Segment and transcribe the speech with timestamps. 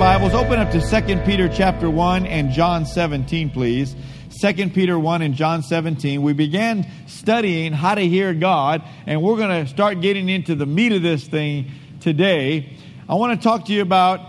[0.00, 3.94] Bibles, open up to 2 Peter chapter 1 and John 17, please.
[4.40, 6.22] 2 Peter 1 and John 17.
[6.22, 10.64] We began studying how to hear God, and we're going to start getting into the
[10.64, 12.78] meat of this thing today.
[13.10, 14.22] I want to talk to you about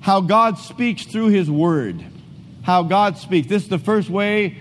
[0.00, 2.04] how God speaks through His Word.
[2.62, 3.46] How God speaks.
[3.46, 4.58] This is the first way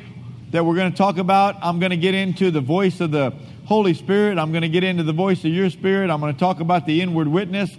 [0.52, 1.56] that we're going to talk about.
[1.64, 3.34] I'm going to get into the voice of the
[3.66, 4.38] Holy Spirit.
[4.38, 6.12] I'm going to get into the voice of your Spirit.
[6.12, 7.76] I'm going to talk about the inward witness.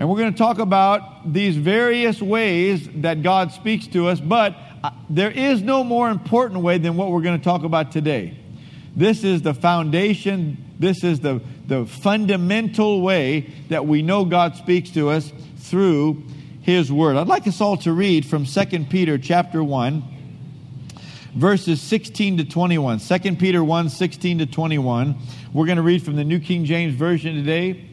[0.00, 4.56] And we're going to talk about these various ways that God speaks to us, but
[4.82, 8.34] uh, there is no more important way than what we're going to talk about today.
[8.96, 14.88] This is the foundation, this is the, the fundamental way that we know God speaks
[14.92, 16.24] to us through
[16.62, 17.16] His Word.
[17.16, 20.02] I'd like us all to read from 2 Peter chapter 1,
[21.34, 23.00] verses 16 to 21.
[23.00, 25.18] 2 Peter 1, 16 to 21.
[25.52, 27.89] We're going to read from the New King James Version today.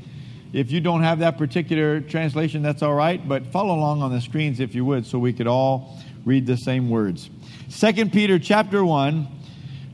[0.54, 4.22] If you don't have that particular translation, that's all right, but follow along on the
[4.22, 7.30] screens if you would so we could all read the same words.
[7.70, 9.28] 2 Peter chapter 1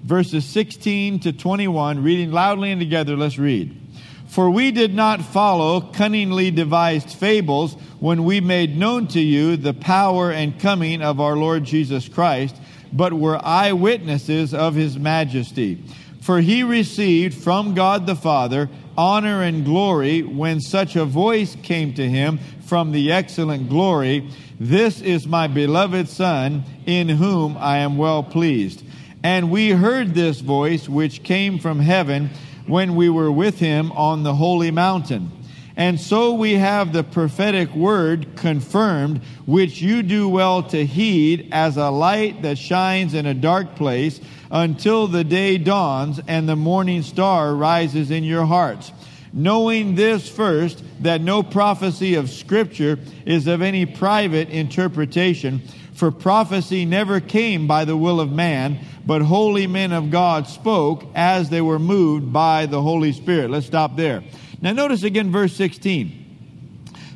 [0.03, 3.79] verses 16 to 21 reading loudly and together let's read.
[4.27, 9.73] For we did not follow cunningly devised fables when we made known to you the
[9.73, 12.55] power and coming of our Lord Jesus Christ,
[12.91, 15.83] but were eyewitnesses of his majesty.
[16.19, 21.93] For he received from God the Father honor and glory when such a voice came
[21.93, 27.97] to him from the excellent glory This is my beloved Son, in whom I am
[27.97, 28.83] well pleased.
[29.23, 32.29] And we heard this voice which came from heaven
[32.67, 35.31] when we were with him on the holy mountain.
[35.75, 41.77] And so we have the prophetic word confirmed, which you do well to heed as
[41.77, 44.21] a light that shines in a dark place
[44.53, 48.91] until the day dawns and the morning star rises in your hearts.
[49.33, 55.59] Knowing this first, that no prophecy of Scripture is of any private interpretation,
[55.95, 58.77] for prophecy never came by the will of man,
[59.07, 63.49] but holy men of God spoke as they were moved by the Holy Spirit.
[63.49, 64.23] Let's stop there.
[64.61, 66.19] Now, notice again verse 16.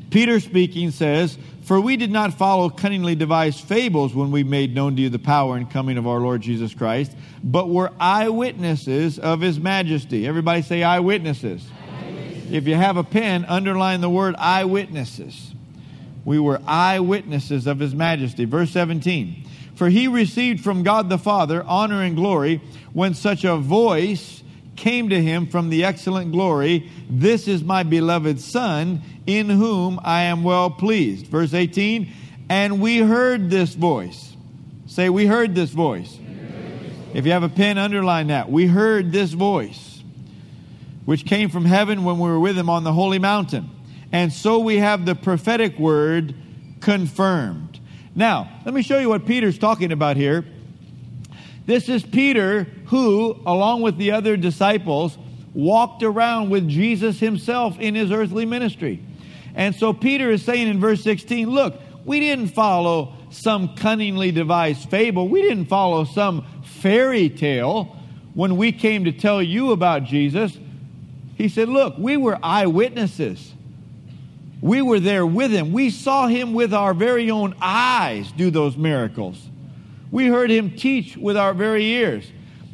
[0.09, 4.95] Peter speaking says, For we did not follow cunningly devised fables when we made known
[4.95, 7.11] to you the power and coming of our Lord Jesus Christ,
[7.43, 10.25] but were eyewitnesses of his majesty.
[10.25, 11.67] Everybody say eyewitnesses.
[11.69, 12.53] eyewitnesses.
[12.53, 15.53] If you have a pen, underline the word eyewitnesses.
[16.23, 18.45] We were eyewitnesses of his majesty.
[18.45, 19.43] Verse 17.
[19.75, 22.61] For he received from God the Father honor and glory
[22.93, 24.41] when such a voice
[24.77, 30.23] came to him from the excellent glory, This is my beloved Son, in whom I
[30.23, 31.27] am well pleased.
[31.27, 32.11] Verse 18,
[32.49, 34.35] and we heard this voice.
[34.85, 36.17] Say, we heard this voice.
[37.13, 38.49] If you have a pen, underline that.
[38.49, 40.01] We heard this voice,
[41.05, 43.69] which came from heaven when we were with him on the holy mountain.
[44.11, 46.35] And so we have the prophetic word
[46.79, 47.79] confirmed.
[48.15, 50.45] Now, let me show you what Peter's talking about here.
[51.67, 55.17] This is Peter who, along with the other disciples,
[55.53, 59.03] walked around with Jesus himself in his earthly ministry.
[59.53, 64.89] And so Peter is saying in verse 16, look, we didn't follow some cunningly devised
[64.89, 65.27] fable.
[65.27, 67.97] We didn't follow some fairy tale
[68.33, 70.57] when we came to tell you about Jesus.
[71.35, 73.53] He said, look, we were eyewitnesses.
[74.61, 75.73] We were there with him.
[75.73, 79.49] We saw him with our very own eyes do those miracles.
[80.11, 82.31] We heard him teach with our very ears.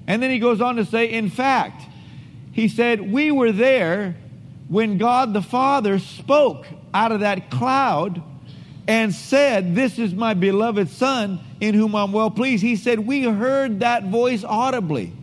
[0.08, 1.84] And then he goes on to say, in fact,
[2.52, 4.16] he said, we were there
[4.68, 8.22] when God the Father spoke out of that cloud
[8.88, 12.64] and said, This is my beloved Son in whom I'm well pleased.
[12.64, 15.14] He said, We heard that voice audibly.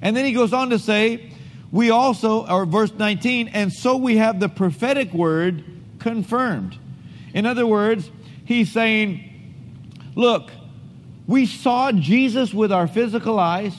[0.00, 1.32] And then he goes on to say,
[1.70, 5.64] We also, or verse 19, and so we have the prophetic word
[5.98, 6.78] confirmed.
[7.34, 8.10] In other words,
[8.44, 9.28] he's saying,
[10.14, 10.50] Look,
[11.26, 13.74] we saw Jesus with our physical eyes.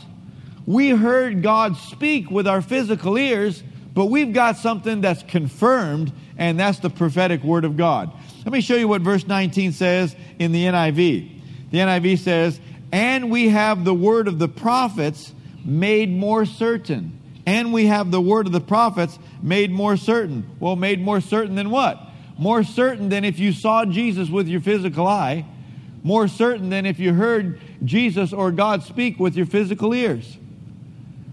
[0.65, 3.61] We heard God speak with our physical ears,
[3.93, 8.11] but we've got something that's confirmed, and that's the prophetic word of God.
[8.45, 11.41] Let me show you what verse 19 says in the NIV.
[11.71, 12.59] The NIV says,
[12.91, 15.33] And we have the word of the prophets
[15.65, 17.19] made more certain.
[17.45, 20.49] And we have the word of the prophets made more certain.
[20.59, 22.01] Well, made more certain than what?
[22.37, 25.45] More certain than if you saw Jesus with your physical eye
[26.03, 30.37] more certain than if you heard Jesus or God speak with your physical ears.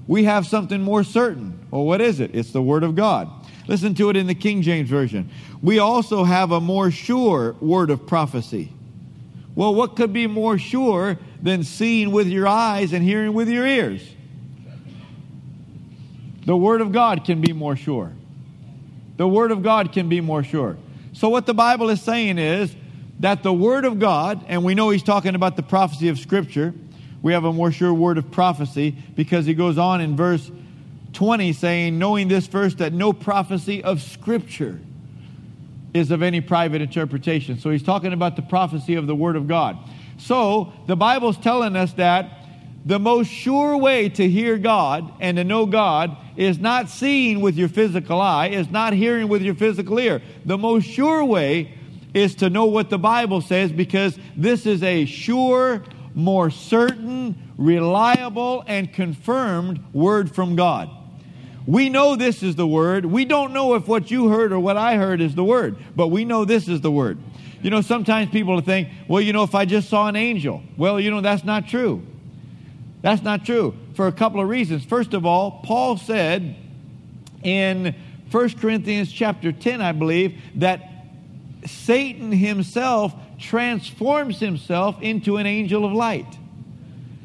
[0.07, 1.59] We have something more certain.
[1.71, 2.35] Well, what is it?
[2.35, 3.29] It's the Word of God.
[3.67, 5.31] Listen to it in the King James Version.
[5.63, 8.73] We also have a more sure word of prophecy.
[9.55, 13.67] Well, what could be more sure than seeing with your eyes and hearing with your
[13.67, 14.03] ears?
[16.47, 18.13] The Word of God can be more sure.
[19.17, 20.77] The Word of God can be more sure.
[21.13, 22.75] So, what the Bible is saying is
[23.21, 26.75] that the Word of God, and we know he's talking about the prophecy of Scripture,
[27.23, 30.51] we have a more sure word of prophecy because he goes on in verse
[31.13, 34.81] 20 saying, knowing this first, that no prophecy of Scripture
[35.93, 37.59] is of any private interpretation.
[37.59, 39.77] So he's talking about the prophecy of the Word of God.
[40.19, 42.39] So the Bible's telling us that
[42.87, 47.57] the most sure way to hear God and to know God is not seeing with
[47.57, 50.23] your physical eye, is not hearing with your physical ear.
[50.47, 51.75] The most sure way
[52.15, 55.83] is to know what the Bible says because this is a sure,
[56.15, 60.91] more certain, reliable, and confirmed word from God.
[61.67, 63.05] We know this is the word.
[63.07, 66.09] We don't know if what you heard or what I heard is the word, but
[66.09, 67.19] we know this is the word.
[67.63, 70.99] You know, sometimes people think, well, you know, if I just saw an angel, well,
[70.99, 72.05] you know, that's not true.
[73.03, 74.85] That's not true for a couple of reasons.
[74.85, 76.57] First of all, Paul said
[77.43, 77.95] in
[78.31, 80.90] 1 Corinthians chapter 10, I believe, that
[81.67, 86.39] Satan himself transforms himself into an angel of light.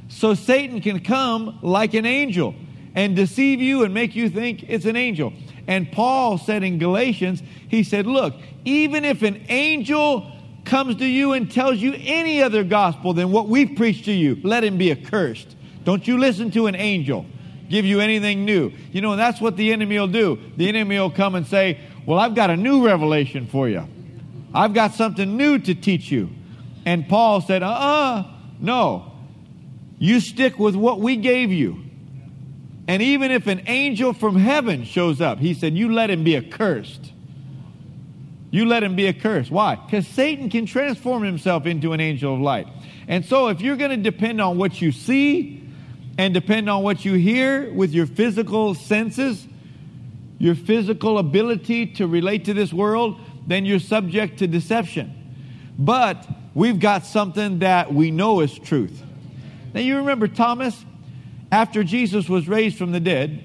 [0.08, 2.56] So Satan can come like an angel
[2.94, 5.34] and deceive you and make you think it's an angel.
[5.68, 10.32] And Paul said in Galatians, he said, Look, even if an angel
[10.64, 14.40] comes to you and tells you any other gospel than what we've preached to you,
[14.44, 15.56] let him be accursed.
[15.84, 17.26] Don't you listen to an angel
[17.70, 18.72] give you anything new.
[18.92, 20.40] You know, that's what the enemy will do.
[20.58, 23.88] The enemy will come and say, Well, I've got a new revelation for you.
[24.56, 26.30] I've got something new to teach you.
[26.86, 29.12] And Paul said, Uh uh-uh, uh no.
[30.00, 31.84] You stick with what we gave you.
[32.88, 36.38] And even if an angel from heaven shows up, he said, You let him be
[36.38, 37.12] accursed.
[38.52, 39.52] You let him be accursed.
[39.52, 39.76] Why?
[39.76, 42.68] Because Satan can transform himself into an angel of light.
[43.08, 45.68] And so, if you're going to depend on what you see
[46.18, 49.46] and depend on what you hear with your physical senses,
[50.38, 55.14] your physical ability to relate to this world, then you're subject to deception.
[55.78, 59.04] But we've got something that we know is truth.
[59.74, 60.86] Now, you remember Thomas?
[61.52, 63.44] After Jesus was raised from the dead,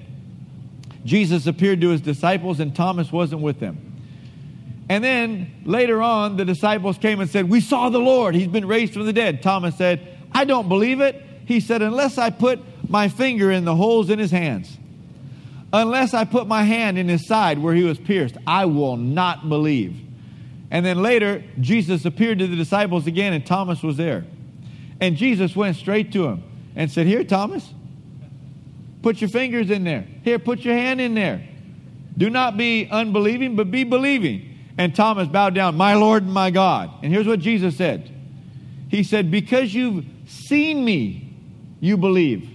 [1.05, 3.91] Jesus appeared to his disciples and Thomas wasn't with them.
[4.89, 8.35] And then later on, the disciples came and said, We saw the Lord.
[8.35, 9.41] He's been raised from the dead.
[9.41, 11.23] Thomas said, I don't believe it.
[11.45, 12.59] He said, Unless I put
[12.89, 14.77] my finger in the holes in his hands,
[15.73, 19.49] unless I put my hand in his side where he was pierced, I will not
[19.49, 19.99] believe.
[20.69, 24.25] And then later, Jesus appeared to the disciples again, and Thomas was there.
[24.99, 26.43] And Jesus went straight to him
[26.75, 27.73] and said, Here, Thomas,
[29.01, 30.05] Put your fingers in there.
[30.23, 31.47] Here, put your hand in there.
[32.17, 34.59] Do not be unbelieving, but be believing.
[34.77, 36.91] And Thomas bowed down, My Lord and my God.
[37.03, 38.11] And here's what Jesus said
[38.89, 41.35] He said, Because you've seen me,
[41.79, 42.49] you believe.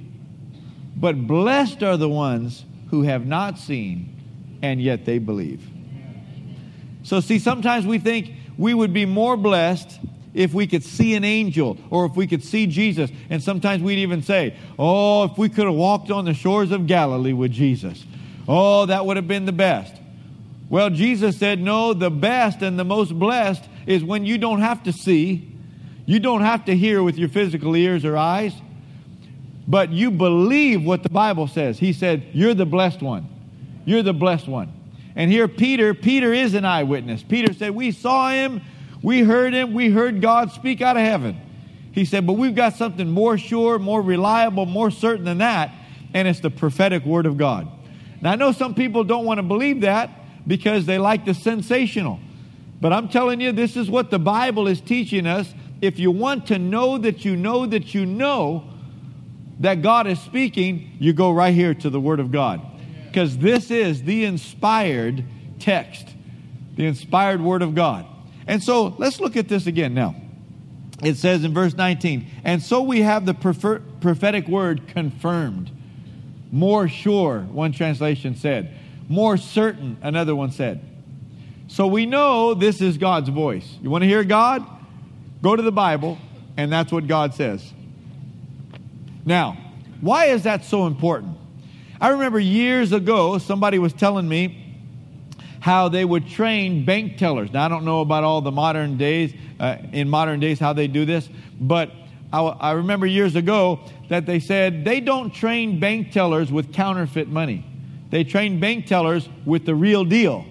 [0.96, 4.14] But blessed are the ones who have not seen,
[4.62, 5.68] and yet they believe.
[7.02, 10.00] So, see, sometimes we think we would be more blessed
[10.34, 13.10] if we could see an angel or if we could see Jesus.
[13.30, 16.86] And sometimes we'd even say, Oh, if we could have walked on the shores of
[16.86, 18.04] Galilee with Jesus.
[18.46, 19.94] Oh, that would have been the best.
[20.68, 24.82] Well, Jesus said, No, the best and the most blessed is when you don't have
[24.84, 25.52] to see,
[26.04, 28.52] you don't have to hear with your physical ears or eyes,
[29.68, 31.78] but you believe what the Bible says.
[31.78, 33.28] He said, You're the blessed one.
[33.84, 34.72] You're the blessed one.
[35.14, 37.22] And here, Peter, Peter is an eyewitness.
[37.22, 38.60] Peter said, We saw him
[39.02, 39.72] we heard him.
[39.72, 41.40] We heard God speak out of heaven.
[41.92, 45.72] He said, but we've got something more sure, more reliable, more certain than that,
[46.12, 47.68] and it's the prophetic word of God.
[48.20, 50.10] Now, I know some people don't want to believe that
[50.46, 52.18] because they like the sensational.
[52.80, 55.54] But I'm telling you, this is what the Bible is teaching us.
[55.80, 58.64] If you want to know that you know that you know
[59.60, 62.60] that God is speaking, you go right here to the Word of God.
[63.06, 65.24] Because this is the inspired
[65.58, 66.08] text,
[66.74, 68.06] the inspired Word of God.
[68.46, 70.14] And so let's look at this again now.
[71.02, 75.70] It says in verse 19, and so we have the prefer- prophetic word confirmed.
[76.50, 78.72] More sure, one translation said.
[79.08, 80.80] More certain, another one said.
[81.68, 83.76] So we know this is God's voice.
[83.82, 84.64] You want to hear God?
[85.42, 86.18] Go to the Bible,
[86.56, 87.72] and that's what God says.
[89.26, 89.58] Now,
[90.00, 91.36] why is that so important?
[92.00, 94.62] I remember years ago, somebody was telling me
[95.60, 97.52] how they would train bank tellers.
[97.52, 100.86] Now, I don't know about all the modern days, uh, in modern days, how they
[100.86, 101.28] do this,
[101.60, 101.90] but
[102.32, 107.28] I, I remember years ago that they said they don't train bank tellers with counterfeit
[107.28, 107.64] money.
[108.10, 110.46] They train bank tellers with the real deal.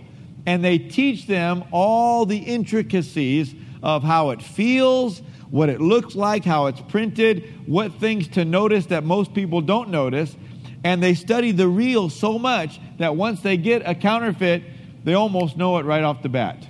[0.45, 6.43] And they teach them all the intricacies of how it feels, what it looks like,
[6.43, 10.35] how it's printed, what things to notice that most people don't notice.
[10.83, 14.63] And they study the real so much that once they get a counterfeit,
[15.03, 16.65] they almost know it right off the bat.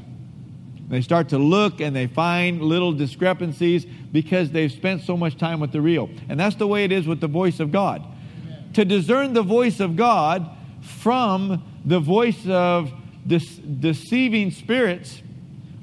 [0.88, 5.60] They start to look and they find little discrepancies because they've spent so much time
[5.60, 6.10] with the real.
[6.30, 8.04] And that's the way it is with the voice of God.
[8.44, 8.74] Amen.
[8.74, 10.50] To discern the voice of God
[10.82, 12.94] from the voice of
[13.26, 15.22] deceiving spirits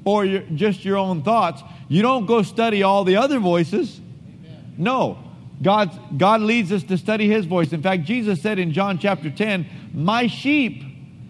[0.05, 3.99] or your, just your own thoughts, you don't go study all the other voices.
[3.99, 4.75] Amen.
[4.77, 5.17] No.
[5.61, 7.71] God, God leads us to study His voice.
[7.71, 10.83] In fact, Jesus said in John chapter 10, My sheep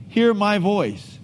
[0.09, 1.19] hear my voice,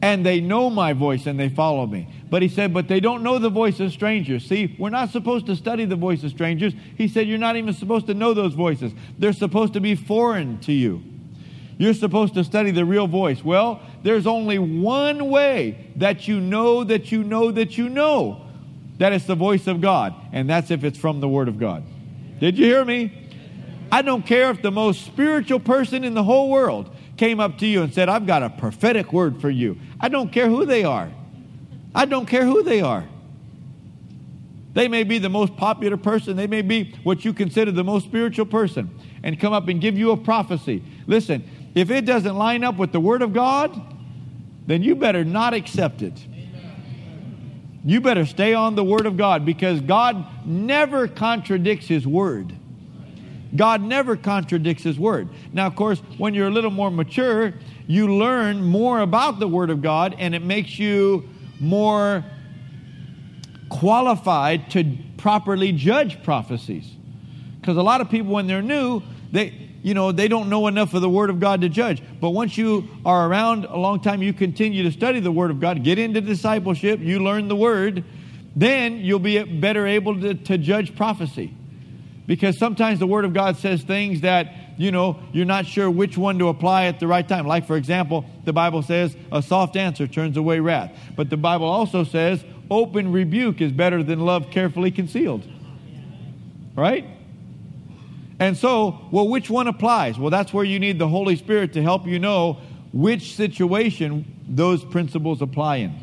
[0.00, 2.08] and they know my voice, and they follow me.
[2.30, 4.46] But He said, But they don't know the voice of strangers.
[4.46, 6.72] See, we're not supposed to study the voice of strangers.
[6.96, 10.60] He said, You're not even supposed to know those voices, they're supposed to be foreign
[10.60, 11.02] to you.
[11.78, 13.44] You're supposed to study the real voice.
[13.44, 18.46] Well, there's only one way that you know that you know that you know
[18.98, 21.82] that it's the voice of God, and that's if it's from the Word of God.
[22.38, 23.12] Did you hear me?
[23.90, 27.66] I don't care if the most spiritual person in the whole world came up to
[27.66, 29.78] you and said, I've got a prophetic word for you.
[30.00, 31.10] I don't care who they are.
[31.94, 33.04] I don't care who they are.
[34.72, 38.04] They may be the most popular person, they may be what you consider the most
[38.04, 38.90] spiritual person,
[39.22, 40.82] and come up and give you a prophecy.
[41.06, 43.80] Listen, if it doesn't line up with the Word of God,
[44.66, 46.14] then you better not accept it.
[47.84, 52.54] You better stay on the Word of God because God never contradicts His Word.
[53.54, 55.28] God never contradicts His Word.
[55.52, 57.52] Now, of course, when you're a little more mature,
[57.86, 61.28] you learn more about the Word of God and it makes you
[61.60, 62.24] more
[63.68, 66.90] qualified to properly judge prophecies.
[67.60, 70.94] Because a lot of people, when they're new, they, you know, they don't know enough
[70.94, 72.02] of the Word of God to judge.
[72.18, 75.60] But once you are around a long time, you continue to study the Word of
[75.60, 78.02] God, get into discipleship, you learn the Word,
[78.56, 81.54] then you'll be better able to, to judge prophecy.
[82.26, 86.16] Because sometimes the Word of God says things that, you know, you're not sure which
[86.16, 87.46] one to apply at the right time.
[87.46, 90.98] Like, for example, the Bible says a soft answer turns away wrath.
[91.14, 95.46] But the Bible also says open rebuke is better than love carefully concealed.
[96.74, 97.06] Right?
[98.38, 100.18] And so, well, which one applies?
[100.18, 102.58] Well, that's where you need the Holy Spirit to help you know
[102.92, 105.94] which situation those principles apply in.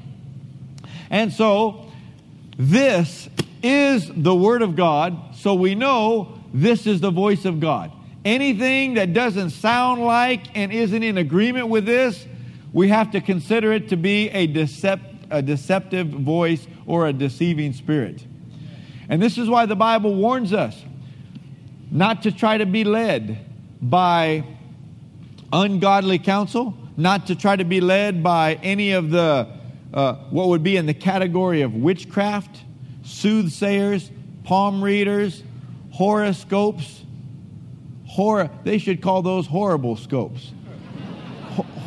[1.10, 1.92] And so,
[2.58, 3.30] this
[3.64, 7.92] is the Word of God, so we know this is the voice of God.
[8.24, 12.26] Anything that doesn't sound like and isn't in agreement with this,
[12.72, 17.74] we have to consider it to be a, decept, a deceptive voice or a deceiving
[17.74, 18.24] spirit.
[19.10, 20.82] And this is why the Bible warns us
[21.92, 23.46] not to try to be led
[23.82, 24.46] by
[25.52, 29.48] ungodly counsel, not to try to be led by any of the
[29.94, 32.62] uh, what would be in the category of witchcraft,
[33.04, 34.10] soothsayers,
[34.46, 35.44] palm readers,
[35.92, 37.04] horoscopes.
[38.08, 40.54] Hor- they should call those horrible scopes.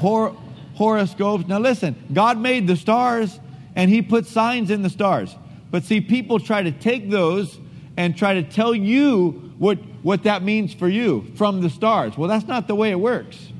[0.00, 0.36] Hor-
[0.74, 1.46] horoscopes.
[1.46, 3.40] Now listen, God made the stars
[3.74, 5.34] and He put signs in the stars.
[5.70, 7.58] But see, people try to take those
[7.96, 12.18] and try to tell you what, what that means for you from the stars.
[12.18, 13.52] Well, that's not the way it works.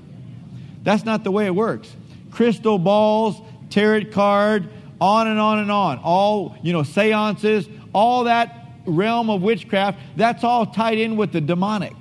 [0.83, 1.95] That's not the way it works.
[2.31, 4.69] Crystal balls, tarot card,
[5.01, 5.99] on and on and on.
[5.99, 11.41] All, you know, seances, all that realm of witchcraft, that's all tied in with the
[11.41, 11.95] demonic.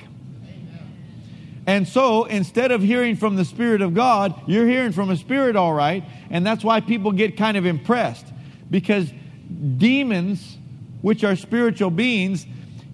[1.66, 5.56] And so instead of hearing from the Spirit of God, you're hearing from a spirit,
[5.56, 6.04] all right.
[6.30, 8.26] And that's why people get kind of impressed
[8.70, 9.12] because
[9.78, 10.58] demons,
[11.04, 12.48] which are spiritual beings,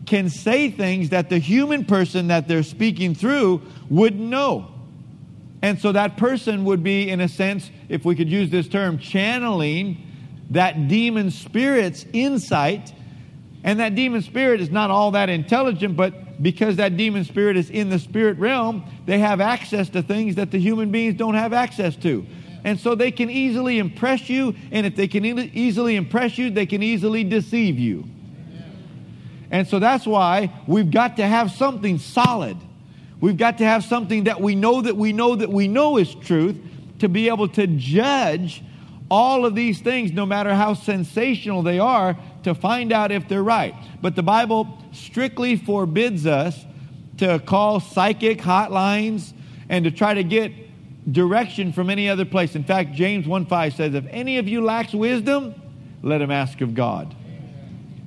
[0.08, 4.74] can say things that the human person that they're speaking through wouldn't know.
[5.62, 8.98] And so that person would be, in a sense, if we could use this term,
[8.98, 9.98] channeling
[10.50, 12.92] that demon spirit's insight.
[13.64, 17.70] And that demon spirit is not all that intelligent, but because that demon spirit is
[17.70, 21.54] in the spirit realm, they have access to things that the human beings don't have
[21.54, 22.26] access to.
[22.64, 26.50] And so they can easily impress you, and if they can e- easily impress you,
[26.50, 28.06] they can easily deceive you.
[29.52, 32.58] And so that's why we've got to have something solid.
[33.20, 36.14] We've got to have something that we know that we know that we know is
[36.16, 36.58] truth
[37.00, 38.64] to be able to judge
[39.10, 43.44] all of these things, no matter how sensational they are, to find out if they're
[43.44, 43.74] right.
[44.02, 46.66] But the Bible strictly forbids us
[47.18, 49.34] to call psychic hotlines
[49.68, 50.52] and to try to get
[51.12, 52.56] direction from any other place.
[52.56, 55.56] In fact, James 1 5 says, If any of you lacks wisdom,
[56.02, 57.16] let him ask of God.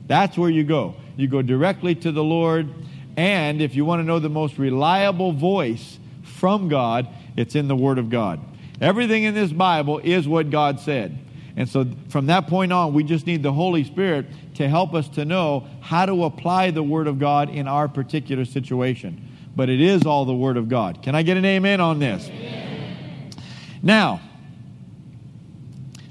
[0.06, 0.94] That's where you go.
[1.16, 2.68] You go directly to the Lord.
[3.16, 7.76] And if you want to know the most reliable voice from God, it's in the
[7.76, 8.40] Word of God.
[8.80, 11.18] Everything in this Bible is what God said.
[11.56, 15.08] And so from that point on, we just need the Holy Spirit to help us
[15.10, 19.28] to know how to apply the Word of God in our particular situation.
[19.54, 21.02] But it is all the Word of God.
[21.02, 22.28] Can I get an amen on this?
[22.28, 22.61] Amen.
[23.82, 24.20] Now,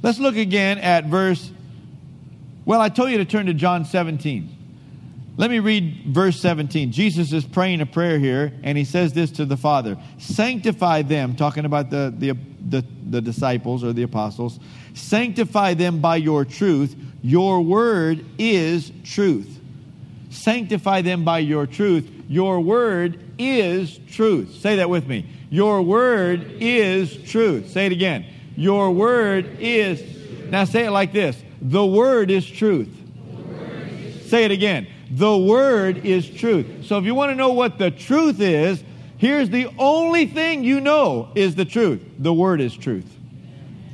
[0.04, 1.52] Let's look again at verse.
[2.66, 4.58] Well, I told you to turn to John 17.
[5.38, 6.92] Let me read verse 17.
[6.92, 11.36] Jesus is praying a prayer here, and he says this to the Father Sanctify them,
[11.36, 12.36] talking about the, the,
[12.68, 14.60] the, the disciples or the apostles.
[14.94, 16.96] Sanctify them by your truth.
[17.22, 19.60] Your word is truth.
[20.32, 22.10] Sanctify them by your truth.
[22.28, 24.56] Your word is truth.
[24.56, 25.28] Say that with me.
[25.52, 27.72] Your word is truth.
[27.72, 28.26] Say it again.
[28.56, 30.02] Your word is.
[30.50, 32.90] Now say it like this The word is truth.
[34.28, 34.88] Say it again.
[35.12, 36.86] The word is truth.
[36.86, 38.82] So if you want to know what the truth is,
[39.18, 42.02] here's the only thing you know is the truth.
[42.18, 43.14] The word is truth.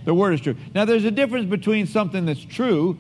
[0.06, 0.58] The word is truth.
[0.76, 3.00] Now there's a difference between something that's true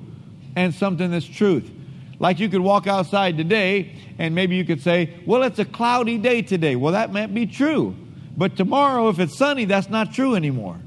[0.55, 1.69] and something that's truth.
[2.17, 6.17] Like you could walk outside today and maybe you could say, well, it's a cloudy
[6.17, 6.75] day today.
[6.75, 7.95] Well, that might be true.
[8.37, 10.77] But tomorrow, if it's sunny, that's not true anymore.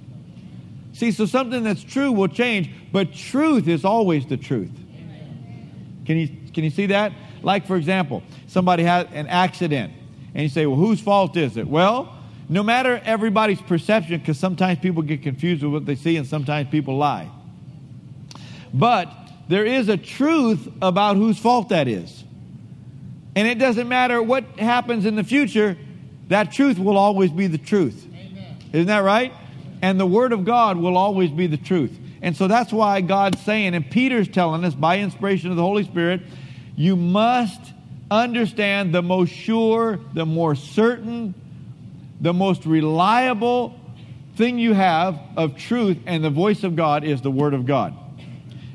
[0.93, 4.71] See, so something that's true will change, but truth is always the truth.
[6.07, 7.13] Can you, can you see that?
[7.43, 9.93] Like, for example, somebody had an accident,
[10.35, 11.67] and you say, well, whose fault is it?
[11.67, 12.17] Well,
[12.49, 16.69] no matter everybody's perception, because sometimes people get confused with what they see and sometimes
[16.69, 17.31] people lie.
[18.75, 19.09] But
[19.49, 22.25] there is a truth about whose fault that is.
[23.35, 25.77] And it doesn't matter what happens in the future,
[26.31, 28.07] that truth will always be the truth.
[28.07, 28.57] Amen.
[28.73, 29.33] Isn't that right?
[29.83, 31.97] And the Word of God will always be the truth.
[32.23, 35.85] And so that's why God's saying, and Peter's telling us by inspiration of the Holy
[35.85, 36.23] Spirit,
[36.77, 37.61] you must
[38.11, 41.35] understand the most sure, the more certain,
[42.21, 43.79] the most reliable
[44.37, 47.95] thing you have of truth, and the voice of God is the Word of God.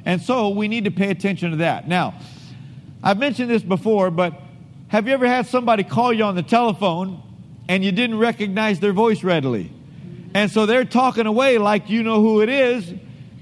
[0.03, 1.87] And so we need to pay attention to that.
[1.87, 2.15] Now,
[3.01, 4.33] I've mentioned this before, but
[4.89, 7.21] have you ever had somebody call you on the telephone
[7.67, 9.71] and you didn't recognize their voice readily?
[10.33, 12.93] And so they're talking away like you know who it is,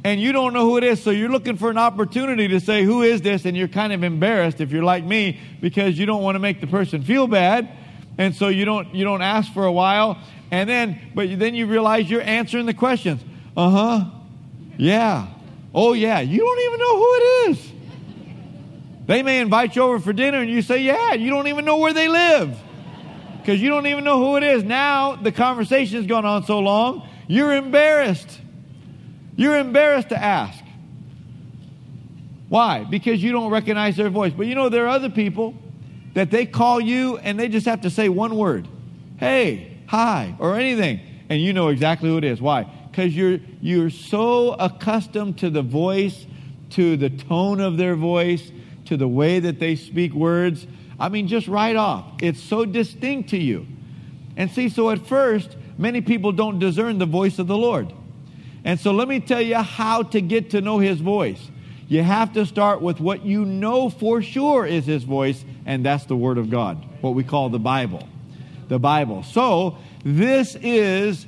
[0.03, 1.01] and you don't know who it is.
[1.01, 3.45] So you're looking for an opportunity to say, Who is this?
[3.45, 6.62] And you're kind of embarrassed if you're like me because you don't want to make
[6.62, 7.69] the person feel bad.
[8.17, 10.19] And so you don't you don't ask for a while.
[10.51, 13.23] And then but then you realize you're answering the questions.
[13.57, 14.05] Uh-huh.
[14.77, 15.27] Yeah.
[15.75, 17.71] Oh, yeah, you don't even know who it is.
[19.07, 21.77] They may invite you over for dinner and you say, Yeah, you don't even know
[21.77, 22.55] where they live
[23.43, 24.63] because you don't even know who it is.
[24.63, 28.39] Now the conversation has gone on so long, you're embarrassed.
[29.36, 30.63] You're embarrassed to ask.
[32.49, 32.84] Why?
[32.84, 34.34] Because you don't recognize their voice.
[34.36, 35.56] But you know, there are other people
[36.13, 38.67] that they call you and they just have to say one word
[39.17, 42.41] hey, hi, or anything, and you know exactly who it is.
[42.41, 42.69] Why?
[42.93, 46.27] because you're, you're so accustomed to the voice,
[46.69, 48.51] to the tone of their voice,
[48.86, 50.67] to the way that they speak words.
[50.99, 52.06] I mean, just right off.
[52.21, 53.67] It's so distinct to you.
[54.36, 57.93] And see, so at first, many people don't discern the voice of the Lord.
[58.63, 61.49] And so let me tell you how to get to know his voice.
[61.88, 66.06] You have to start with what you know for sure is his voice, and that's
[66.06, 68.08] the Word of God, what we call the Bible.
[68.69, 69.23] The Bible.
[69.23, 71.27] So, this is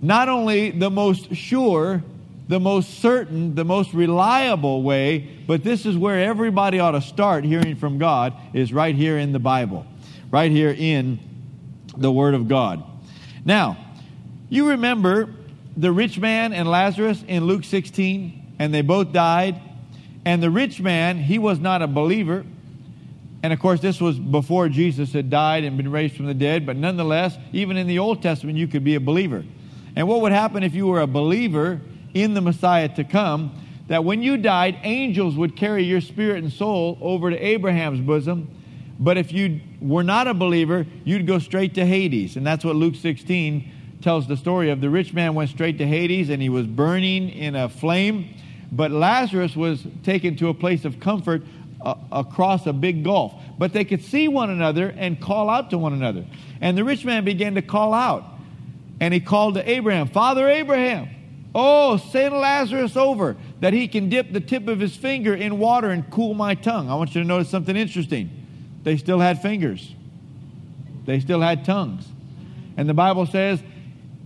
[0.00, 2.02] not only the most sure,
[2.48, 7.44] the most certain, the most reliable way, but this is where everybody ought to start
[7.44, 9.84] hearing from God is right here in the Bible,
[10.30, 11.18] right here in
[11.96, 12.84] the Word of God.
[13.44, 13.76] Now,
[14.48, 15.34] you remember
[15.76, 19.60] the rich man and Lazarus in Luke 16, and they both died.
[20.24, 22.44] And the rich man, he was not a believer.
[23.42, 26.64] And of course, this was before Jesus had died and been raised from the dead,
[26.66, 29.44] but nonetheless, even in the Old Testament, you could be a believer.
[29.94, 31.80] And what would happen if you were a believer
[32.22, 33.62] in the Messiah to come?
[33.88, 38.50] That when you died, angels would carry your spirit and soul over to Abraham's bosom.
[38.98, 42.36] But if you were not a believer, you'd go straight to Hades.
[42.36, 44.80] And that's what Luke 16 tells the story of.
[44.80, 48.34] The rich man went straight to Hades and he was burning in a flame.
[48.72, 51.42] But Lazarus was taken to a place of comfort
[51.80, 53.34] uh, across a big gulf.
[53.58, 56.24] But they could see one another and call out to one another.
[56.60, 58.24] And the rich man began to call out.
[58.98, 61.08] And he called to Abraham, Father Abraham,
[61.56, 65.90] oh, send Lazarus over that he can dip the tip of his finger in water
[65.90, 66.90] and cool my tongue.
[66.90, 68.30] I want you to notice something interesting.
[68.82, 69.94] They still had fingers,
[71.06, 72.06] they still had tongues.
[72.76, 73.62] And the Bible says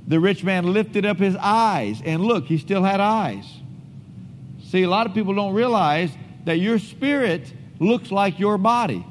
[0.08, 3.46] the rich man lifted up his eyes, and look, he still had eyes.
[4.64, 6.10] See, a lot of people don't realize
[6.46, 9.06] that your spirit looks like your body.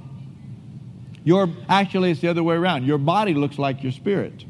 [1.23, 2.85] Your actually it's the other way around.
[2.85, 4.45] Your body looks like your spirit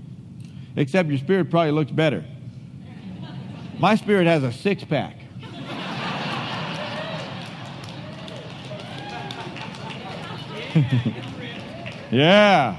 [0.75, 2.23] except your spirit probably looks better.
[3.80, 5.15] My spirit has a six pack.
[12.12, 12.78] yeah.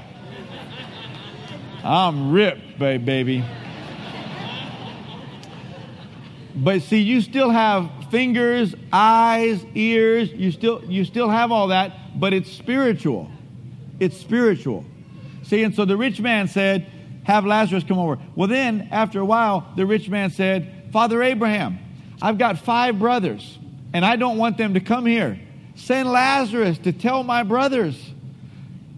[1.83, 3.43] I'm ripped, baby.
[6.55, 12.19] But see, you still have fingers, eyes, ears, you still you still have all that,
[12.19, 13.31] but it's spiritual.
[13.99, 14.85] It's spiritual.
[15.43, 16.85] See, and so the rich man said,
[17.23, 18.19] Have Lazarus come over.
[18.35, 21.79] Well, then, after a while, the rich man said, Father Abraham,
[22.21, 23.57] I've got five brothers,
[23.93, 25.39] and I don't want them to come here.
[25.75, 28.11] Send Lazarus to tell my brothers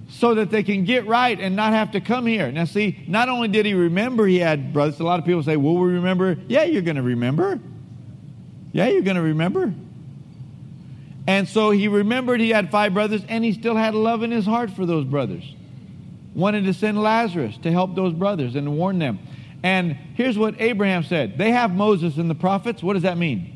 [0.09, 2.51] so that they can get right and not have to come here.
[2.51, 5.57] Now, see, not only did he remember he had brothers, a lot of people say,
[5.57, 6.37] Will we remember?
[6.47, 7.59] Yeah, you're going to remember.
[8.71, 9.73] Yeah, you're going to remember.
[11.25, 14.45] And so he remembered he had five brothers, and he still had love in his
[14.45, 15.43] heart for those brothers.
[16.35, 19.19] Wanted to send Lazarus to help those brothers and warn them.
[19.63, 22.83] And here's what Abraham said They have Moses and the prophets.
[22.83, 23.49] What does that mean?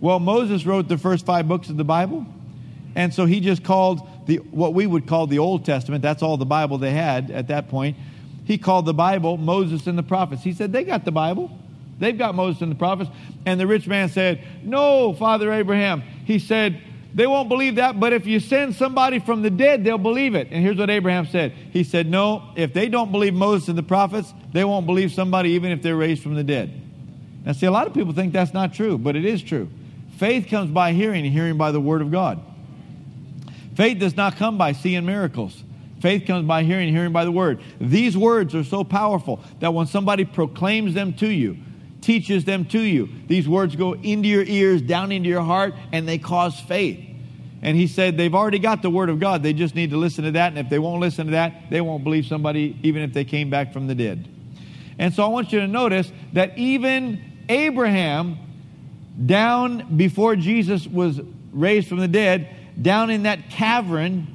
[0.00, 2.26] Well, Moses wrote the first five books of the Bible.
[2.94, 6.36] And so he just called the, what we would call the Old Testament, that's all
[6.36, 7.96] the Bible they had at that point.
[8.44, 10.42] He called the Bible Moses and the prophets.
[10.42, 11.50] He said, They got the Bible.
[11.98, 13.10] They've got Moses and the prophets.
[13.46, 16.02] And the rich man said, No, Father Abraham.
[16.24, 16.80] He said,
[17.14, 20.48] They won't believe that, but if you send somebody from the dead, they'll believe it.
[20.50, 23.82] And here's what Abraham said He said, No, if they don't believe Moses and the
[23.82, 26.80] prophets, they won't believe somebody even if they're raised from the dead.
[27.44, 29.68] Now, see, a lot of people think that's not true, but it is true.
[30.16, 32.40] Faith comes by hearing, and hearing by the Word of God.
[33.74, 35.64] Faith does not come by seeing miracles.
[36.00, 37.60] Faith comes by hearing, hearing by the Word.
[37.80, 41.56] These words are so powerful that when somebody proclaims them to you,
[42.02, 46.06] teaches them to you, these words go into your ears, down into your heart, and
[46.06, 47.00] they cause faith.
[47.62, 49.42] And he said they've already got the Word of God.
[49.42, 50.48] They just need to listen to that.
[50.48, 53.50] And if they won't listen to that, they won't believe somebody, even if they came
[53.50, 54.28] back from the dead.
[54.98, 58.36] And so I want you to notice that even Abraham,
[59.24, 61.20] down before Jesus was
[61.52, 62.48] raised from the dead,
[62.80, 64.26] down in that cavern,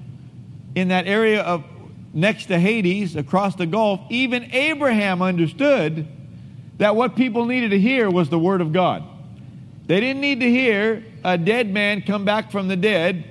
[0.76, 1.66] in that area of
[2.14, 6.08] next to Hades, across the Gulf, even Abraham understood
[6.78, 9.04] that what people needed to hear was the Word of God.
[9.88, 13.26] They didn't need to hear a dead man come back from the dead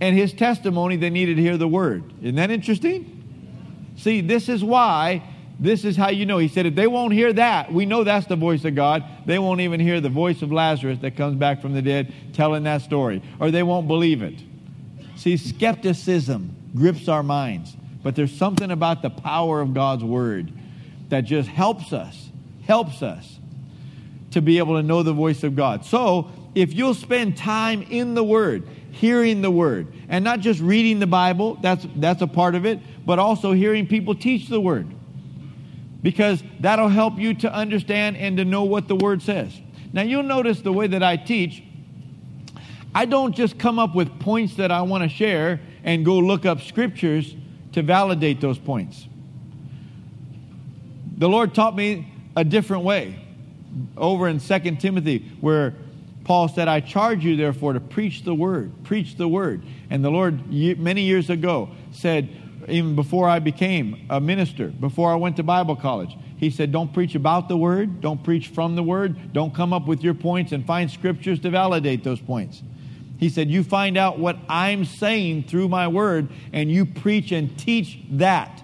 [0.00, 2.04] and his testimony, they needed to hear the Word.
[2.22, 3.16] Isn't that interesting?
[3.96, 5.22] See, this is why,
[5.58, 6.38] this is how you know.
[6.38, 9.04] He said, if they won't hear that, we know that's the voice of God.
[9.26, 12.62] They won't even hear the voice of Lazarus that comes back from the dead telling
[12.62, 14.40] that story, or they won't believe it.
[15.16, 20.50] See, skepticism grips our minds, but there's something about the power of God's Word
[21.10, 22.29] that just helps us,
[22.70, 23.40] helps us
[24.30, 25.84] to be able to know the voice of God.
[25.84, 31.00] So, if you'll spend time in the Word, hearing the Word, and not just reading
[31.00, 34.86] the Bible, that's, that's a part of it, but also hearing people teach the Word.
[36.00, 39.52] Because that'll help you to understand and to know what the Word says.
[39.92, 41.64] Now, you'll notice the way that I teach,
[42.94, 46.46] I don't just come up with points that I want to share and go look
[46.46, 47.34] up scriptures
[47.72, 49.08] to validate those points.
[51.18, 52.06] The Lord taught me
[52.40, 53.18] a different way
[53.98, 55.74] over in 2 Timothy, where
[56.24, 58.72] Paul said, I charge you, therefore, to preach the word.
[58.84, 59.62] Preach the word.
[59.90, 62.30] And the Lord, many years ago, said,
[62.66, 66.94] even before I became a minister, before I went to Bible college, he said, Don't
[66.94, 70.52] preach about the word, don't preach from the word, don't come up with your points
[70.52, 72.62] and find scriptures to validate those points.
[73.18, 77.58] He said, You find out what I'm saying through my word, and you preach and
[77.58, 78.62] teach that.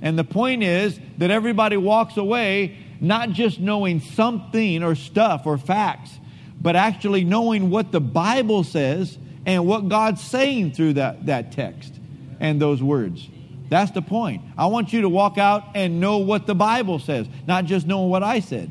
[0.00, 5.58] And the point is that everybody walks away not just knowing something or stuff or
[5.58, 6.18] facts,
[6.60, 11.92] but actually knowing what the Bible says and what God's saying through that, that text
[12.40, 13.28] and those words.
[13.68, 14.42] That's the point.
[14.56, 18.10] I want you to walk out and know what the Bible says, not just knowing
[18.10, 18.70] what I said.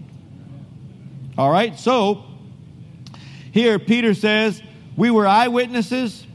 [1.37, 2.23] All right, so
[3.51, 4.61] here Peter says,
[4.95, 6.25] we were eyewitnesses.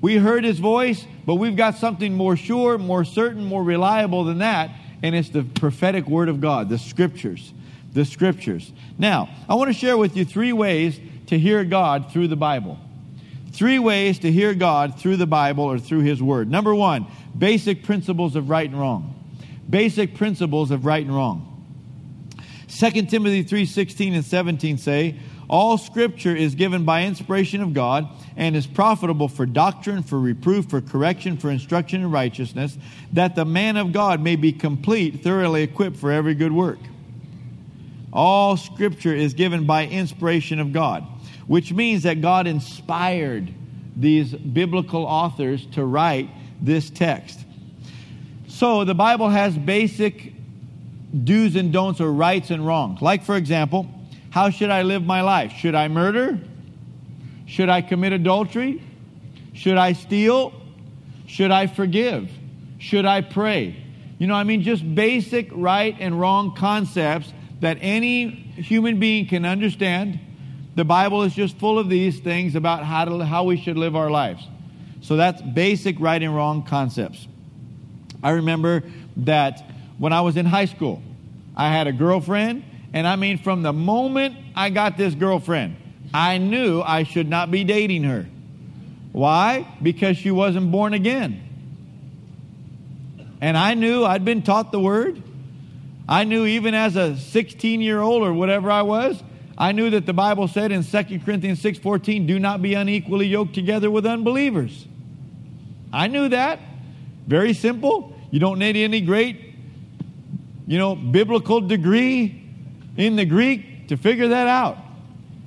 [0.00, 4.38] We heard his voice, but we've got something more sure, more certain, more reliable than
[4.38, 4.70] that,
[5.02, 7.52] and it's the prophetic word of God, the scriptures.
[7.92, 8.72] The scriptures.
[8.98, 12.78] Now, I want to share with you three ways to hear God through the Bible.
[13.52, 16.50] Three ways to hear God through the Bible or through his word.
[16.50, 17.06] Number one,
[17.36, 19.14] basic principles of right and wrong.
[19.68, 21.44] Basic principles of right and wrong.
[22.68, 28.06] 2 Timothy 3 16 and 17 say, all scripture is given by inspiration of God
[28.36, 32.76] and is profitable for doctrine, for reproof, for correction, for instruction in righteousness,
[33.12, 36.78] that the man of God may be complete, thoroughly equipped for every good work.
[38.12, 41.06] All scripture is given by inspiration of God,
[41.46, 43.52] which means that God inspired
[43.96, 46.28] these biblical authors to write
[46.60, 47.40] this text.
[48.48, 50.34] So the Bible has basic
[51.24, 53.00] do's and don'ts or rights and wrongs.
[53.00, 53.88] Like, for example,
[54.30, 55.52] how should I live my life?
[55.52, 56.38] Should I murder?
[57.46, 58.82] Should I commit adultery?
[59.54, 60.52] Should I steal?
[61.26, 62.30] Should I forgive?
[62.78, 63.76] Should I pray?
[64.18, 69.44] You know, I mean, just basic right and wrong concepts that any human being can
[69.44, 70.20] understand.
[70.74, 73.96] The Bible is just full of these things about how, to, how we should live
[73.96, 74.46] our lives.
[75.00, 77.26] So that's basic right and wrong concepts.
[78.22, 78.84] I remember
[79.18, 81.02] that when I was in high school,
[81.56, 85.76] I had a girlfriend, and I mean, from the moment I got this girlfriend,
[86.12, 88.26] I knew I should not be dating her.
[89.12, 89.66] Why?
[89.82, 91.42] Because she wasn't born again.
[93.40, 95.22] And I knew I'd been taught the word.
[96.08, 99.22] I knew even as a 16 year old or whatever I was,
[99.56, 103.54] I knew that the Bible said in 2 Corinthians 6:14, "Do not be unequally yoked
[103.54, 104.86] together with unbelievers."
[105.92, 106.60] I knew that.
[107.26, 108.16] Very simple.
[108.30, 109.36] You don't need any great,
[110.66, 112.37] you know, biblical degree
[112.98, 114.76] in the Greek to figure that out.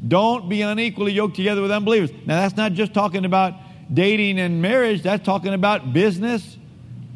[0.08, 2.10] Don't be unequally yoked together with unbelievers.
[2.26, 3.54] Now, that's not just talking about
[3.94, 6.58] dating and marriage, that's talking about business.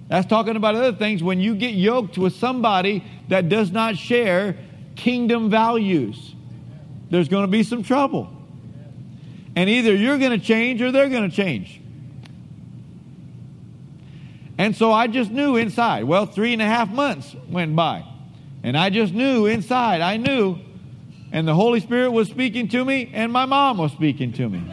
[0.07, 1.23] That's talking about other things.
[1.23, 4.55] When you get yoked with somebody that does not share
[4.95, 6.35] kingdom values,
[7.09, 8.29] there's going to be some trouble.
[9.55, 11.81] And either you're going to change or they're going to change.
[14.57, 16.03] And so I just knew inside.
[16.03, 18.05] Well, three and a half months went by.
[18.65, 20.01] And I just knew inside.
[20.01, 20.59] I knew
[21.31, 24.63] and the Holy Spirit was speaking to me, and my mom was speaking to me.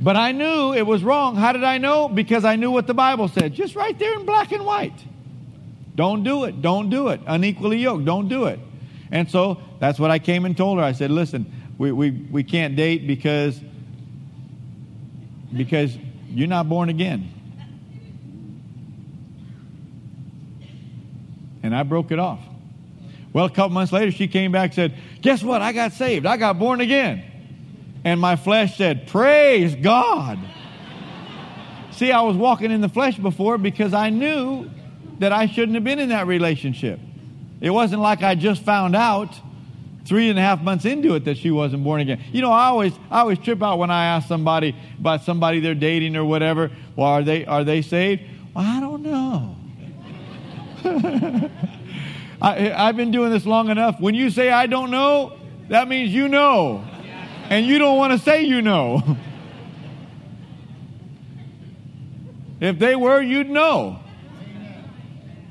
[0.00, 1.36] But I knew it was wrong.
[1.36, 2.08] How did I know?
[2.08, 4.98] Because I knew what the Bible said, just right there in black and white.
[5.94, 6.62] Don't do it.
[6.62, 7.20] Don't do it.
[7.26, 8.06] Unequally yoked.
[8.06, 8.60] Don't do it.
[9.10, 10.84] And so that's what I came and told her.
[10.84, 13.60] I said, listen, we, we, we can't date because,
[15.54, 17.39] because you're not born again.
[21.62, 22.40] And I broke it off.
[23.32, 25.62] Well, a couple months later, she came back and said, Guess what?
[25.62, 26.26] I got saved.
[26.26, 27.24] I got born again.
[28.04, 30.38] And my flesh said, Praise God.
[31.92, 34.70] See, I was walking in the flesh before because I knew
[35.18, 36.98] that I shouldn't have been in that relationship.
[37.60, 39.38] It wasn't like I just found out
[40.06, 42.20] three and a half months into it that she wasn't born again.
[42.32, 45.74] You know, I always I always trip out when I ask somebody about somebody they're
[45.74, 46.70] dating or whatever.
[46.96, 48.22] Well, are they are they saved?
[48.54, 49.56] Well, I don't know.
[52.42, 54.00] I, I've been doing this long enough.
[54.00, 55.38] When you say I don't know,
[55.68, 56.84] that means you know.
[57.48, 59.16] And you don't want to say you know.
[62.60, 63.98] If they were, you'd know.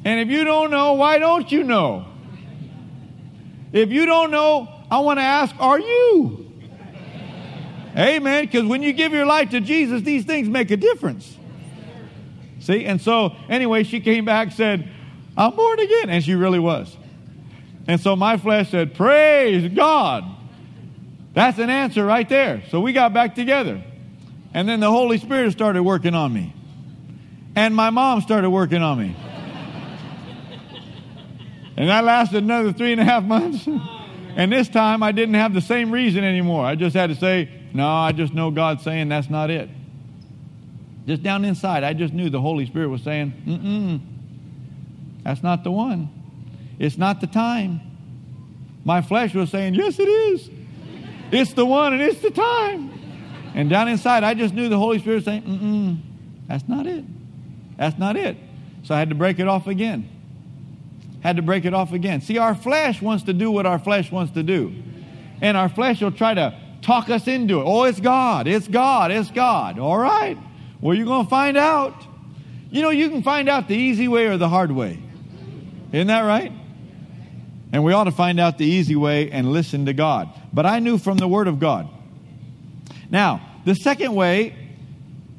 [0.05, 2.05] And if you don't know, why don't you know?
[3.73, 6.51] If you don't know, I want to ask, are you?
[7.97, 8.45] Amen.
[8.45, 11.37] Because when you give your life to Jesus, these things make a difference.
[12.59, 12.85] See?
[12.85, 14.89] And so, anyway, she came back said,
[15.39, 16.09] I'm born again.
[16.09, 16.95] And she really was.
[17.87, 20.25] And so my flesh said, Praise God.
[21.33, 22.61] That's an answer right there.
[22.69, 23.81] So we got back together.
[24.53, 26.53] And then the Holy Spirit started working on me.
[27.55, 29.15] And my mom started working on me.
[31.77, 33.65] and that lasted another three and a half months.
[34.35, 36.65] and this time I didn't have the same reason anymore.
[36.65, 39.69] I just had to say, No, I just know God's saying that's not it.
[41.07, 44.18] Just down inside, I just knew the Holy Spirit was saying, Mm mm.
[45.29, 46.09] That's not the one.
[46.79, 47.81] It's not the time.
[48.83, 50.49] My flesh was saying, Yes, it is.
[51.31, 52.91] It's the one and it's the time.
[53.53, 55.99] And down inside, I just knew the Holy Spirit saying, Mm-mm,
[56.47, 57.05] that's not it.
[57.77, 58.37] That's not it.
[58.81, 60.09] So I had to break it off again.
[61.21, 62.21] Had to break it off again.
[62.21, 64.73] See, our flesh wants to do what our flesh wants to do.
[65.41, 67.65] And our flesh will try to talk us into it.
[67.67, 68.47] Oh, it's God.
[68.47, 69.11] It's God.
[69.11, 69.77] It's God.
[69.77, 70.39] All right.
[70.81, 71.93] Well, you're going to find out.
[72.71, 75.03] You know, you can find out the easy way or the hard way.
[75.91, 76.51] Isn't that right?
[77.71, 80.29] And we ought to find out the easy way and listen to God.
[80.51, 81.87] But I knew from the Word of God.
[83.11, 84.55] Now, the second way,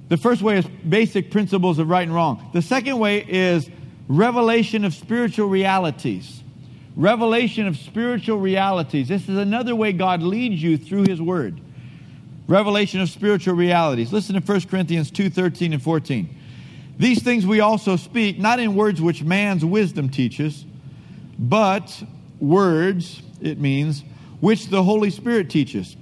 [0.09, 2.51] the first way is basic principles of right and wrong.
[2.53, 3.69] The second way is
[4.09, 6.43] revelation of spiritual realities.
[6.97, 9.09] Revelation of spiritual realities.
[9.09, 11.61] This is another way God leads you through His Word.
[12.49, 14.13] Revelation of spiritual realities.
[14.13, 16.37] Listen to 1 Corinthians 2 13 and 14.
[17.01, 20.67] These things we also speak, not in words which man's wisdom teaches,
[21.39, 22.03] but
[22.39, 24.05] words, it means,
[24.41, 25.97] which the Holy Spirit teaches,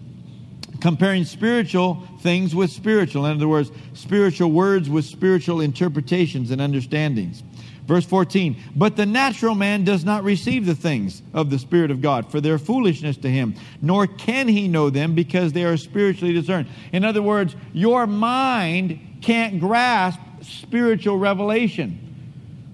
[0.80, 3.26] comparing spiritual things with spiritual.
[3.26, 7.44] In other words, spiritual words with spiritual interpretations and understandings.
[7.86, 12.02] Verse 14, but the natural man does not receive the things of the Spirit of
[12.02, 16.34] God, for their foolishness to him, nor can he know them because they are spiritually
[16.34, 16.66] discerned.
[16.92, 22.04] In other words, your mind can't grasp spiritual revelation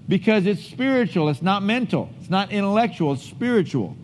[0.07, 3.95] because it's spiritual, it's not mental, it's not intellectual, it's spiritual.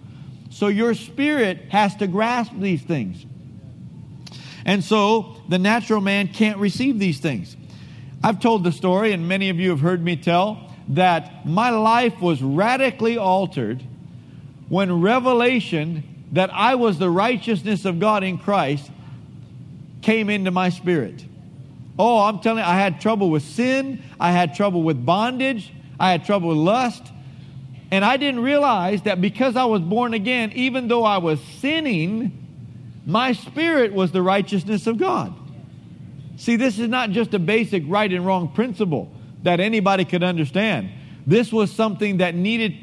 [0.49, 3.25] So your spirit has to grasp these things.
[4.65, 7.55] And so the natural man can't receive these things.
[8.23, 12.19] I've told the story, and many of you have heard me tell, that my life
[12.19, 13.81] was radically altered
[14.69, 18.89] when revelation that I was the righteousness of God in Christ
[20.01, 21.25] came into my spirit.
[21.99, 26.11] Oh, I'm telling you, I had trouble with sin, I had trouble with bondage, I
[26.11, 27.03] had trouble with lust.
[27.91, 32.47] And I didn't realize that because I was born again, even though I was sinning,
[33.05, 35.35] my spirit was the righteousness of God.
[36.37, 39.11] See, this is not just a basic right and wrong principle
[39.43, 40.89] that anybody could understand.
[41.27, 42.75] This was something that needed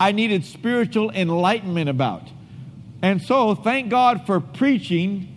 [0.00, 2.28] I needed spiritual enlightenment about.
[3.02, 5.31] And so, thank God for preaching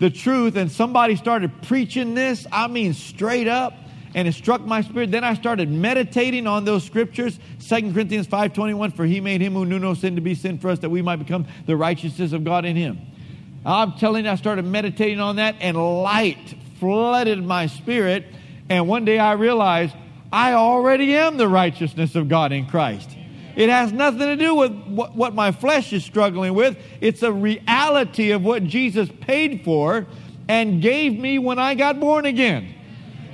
[0.00, 3.74] the truth and somebody started preaching this, I mean straight up,
[4.14, 5.12] and it struck my spirit.
[5.12, 7.38] Then I started meditating on those scriptures.
[7.60, 10.70] 2 Corinthians 5:21 for he made him who knew no sin to be sin for
[10.70, 12.98] us that we might become the righteousness of God in him.
[13.64, 18.24] I'm telling you, I started meditating on that, and light flooded my spirit.
[18.70, 19.94] And one day I realized
[20.32, 23.10] I already am the righteousness of God in Christ.
[23.56, 26.76] It has nothing to do with what, what my flesh is struggling with.
[27.00, 30.06] It's a reality of what Jesus paid for
[30.48, 32.74] and gave me when I got born again.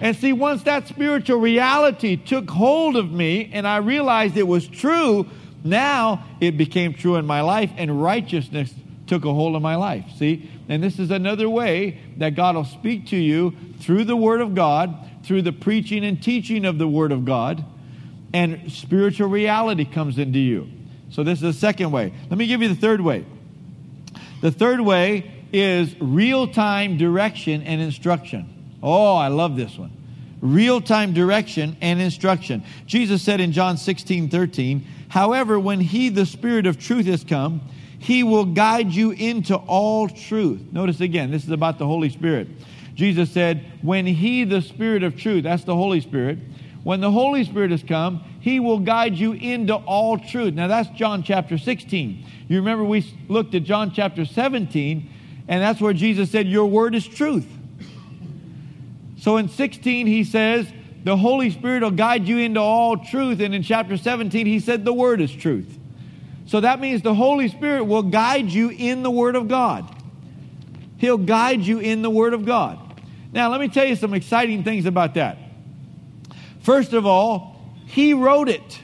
[0.00, 4.68] And see, once that spiritual reality took hold of me and I realized it was
[4.68, 5.26] true,
[5.64, 8.74] now it became true in my life and righteousness
[9.06, 10.04] took a hold of my life.
[10.18, 10.50] See?
[10.68, 14.54] And this is another way that God will speak to you through the Word of
[14.54, 17.64] God, through the preaching and teaching of the Word of God,
[18.32, 20.68] and spiritual reality comes into you.
[21.10, 22.12] So, this is the second way.
[22.28, 23.24] Let me give you the third way.
[24.42, 28.78] The third way is real time direction and instruction.
[28.82, 29.92] Oh, I love this one.
[30.40, 32.64] Real time direction and instruction.
[32.86, 37.62] Jesus said in John 16 13, However, when He, the Spirit of truth, has come,
[37.98, 40.60] he will guide you into all truth.
[40.70, 42.48] Notice again, this is about the Holy Spirit.
[42.94, 46.38] Jesus said, When He, the Spirit of truth, that's the Holy Spirit,
[46.86, 50.54] when the Holy Spirit has come, He will guide you into all truth.
[50.54, 52.24] Now that's John chapter 16.
[52.46, 55.10] You remember we looked at John chapter 17,
[55.48, 57.48] and that's where Jesus said, Your word is truth.
[59.18, 60.68] So in 16, He says,
[61.02, 63.40] The Holy Spirit will guide you into all truth.
[63.40, 65.80] And in chapter 17, He said, The word is truth.
[66.46, 69.92] So that means the Holy Spirit will guide you in the Word of God.
[70.98, 72.78] He'll guide you in the Word of God.
[73.32, 75.38] Now, let me tell you some exciting things about that.
[76.66, 78.80] First of all, He wrote it.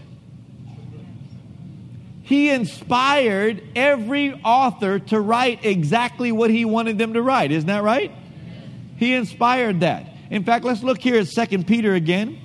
[2.23, 7.51] He inspired every author to write exactly what he wanted them to write.
[7.51, 8.13] Isn't that right?
[8.97, 10.07] He inspired that.
[10.31, 12.41] In fact, let's look here at 2 Peter again.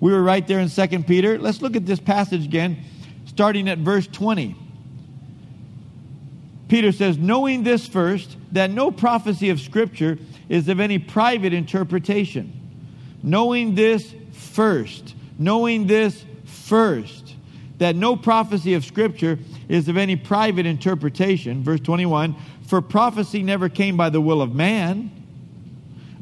[0.00, 1.38] We were right there in 2 Peter.
[1.38, 2.84] Let's look at this passage again
[3.26, 4.56] starting at verse 20.
[6.68, 12.52] Peter says, Knowing this first, that no prophecy of Scripture is of any private interpretation.
[13.22, 14.12] Knowing this
[14.52, 17.34] first, knowing this first,
[17.78, 21.62] that no prophecy of Scripture is of any private interpretation.
[21.62, 22.36] Verse 21
[22.66, 25.10] For prophecy never came by the will of man,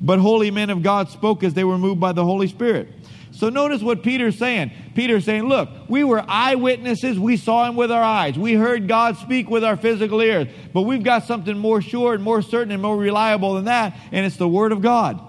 [0.01, 2.89] but holy men of God spoke as they were moved by the Holy Spirit.
[3.33, 4.73] So notice what Peter's saying.
[4.95, 7.19] Peter's saying, Look, we were eyewitnesses.
[7.19, 8.39] We saw him with our eyes.
[8.39, 10.49] We heard God speak with our physical ears.
[10.73, 14.25] But we've got something more sure and more certain and more reliable than that, and
[14.25, 15.21] it's the Word of God.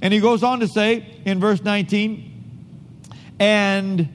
[0.00, 2.31] And he goes on to say in verse 19,
[3.42, 4.08] And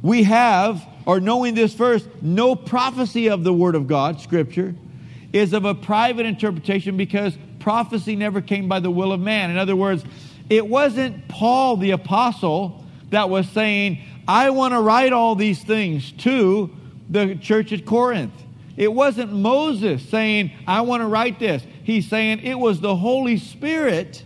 [0.00, 4.74] we have, or knowing this first, no prophecy of the Word of God, Scripture,
[5.34, 9.50] is of a private interpretation because prophecy never came by the will of man.
[9.50, 10.02] In other words,
[10.48, 16.10] it wasn't Paul the apostle that was saying, I want to write all these things
[16.12, 16.74] to
[17.10, 18.32] the church at Corinth.
[18.78, 21.62] It wasn't Moses saying, I want to write this.
[21.82, 24.24] He's saying it was the Holy Spirit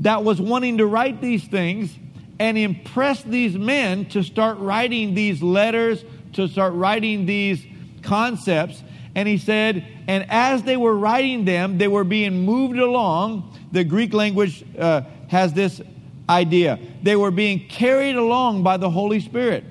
[0.00, 1.96] that was wanting to write these things
[2.42, 7.64] and impress these men to start writing these letters, to start writing these
[8.02, 8.82] concepts.
[9.14, 13.56] And he said, and as they were writing them, they were being moved along.
[13.70, 15.80] The Greek language uh, has this
[16.28, 16.80] idea.
[17.04, 19.62] They were being carried along by the Holy Spirit.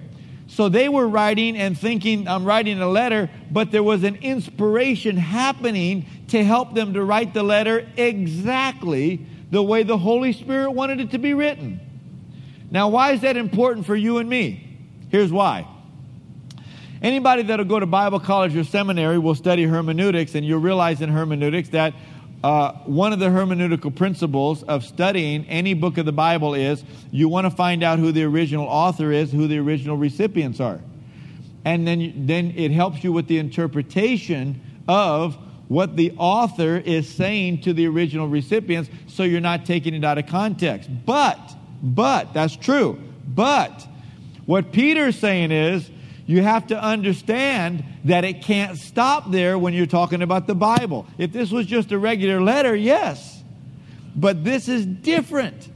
[0.48, 5.18] So they were writing and thinking, I'm writing a letter, but there was an inspiration
[5.18, 11.02] happening to help them to write the letter exactly the way the Holy Spirit wanted
[11.02, 11.82] it to be written.
[12.72, 14.80] Now, why is that important for you and me?
[15.10, 15.68] Here's why.
[17.02, 21.10] Anybody that'll go to Bible college or seminary will study hermeneutics, and you'll realize in
[21.10, 21.94] hermeneutics that
[22.44, 27.28] uh, one of the hermeneutical principles of studying any book of the Bible is you
[27.28, 30.80] want to find out who the original author is, who the original recipients are.
[31.66, 37.62] And then, then it helps you with the interpretation of what the author is saying
[37.62, 40.90] to the original recipients so you're not taking it out of context.
[41.06, 41.40] But,
[41.82, 43.00] but, that's true.
[43.28, 43.88] But
[44.46, 45.90] what Peter's saying is,
[46.28, 51.06] you have to understand that it can't stop there when you're talking about the Bible.
[51.18, 53.44] If this was just a regular letter, yes.
[54.16, 55.70] But this is different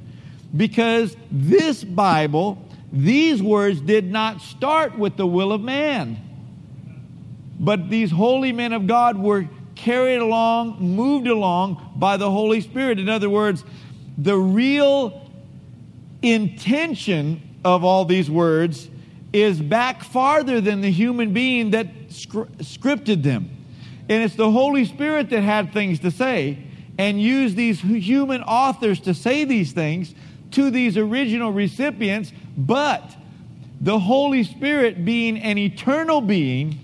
[0.56, 6.22] because this Bible, these words did not start with the will of man.
[7.60, 13.00] But these holy men of God were carried along, moved along by the Holy Spirit.
[13.00, 13.64] In other words,
[14.18, 15.25] the real
[16.34, 18.90] intention of all these words
[19.34, 23.50] is back farther than the human being that scripted them.
[24.08, 26.60] And it's the Holy Spirit that had things to say
[26.98, 30.14] and used these human authors to say these things
[30.52, 32.32] to these original recipients.
[32.58, 33.16] But
[33.82, 36.80] the Holy Spirit, being an eternal being,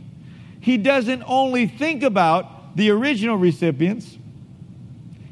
[0.60, 4.18] he doesn't only think about the original recipients,